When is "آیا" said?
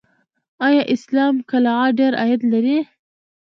0.67-0.83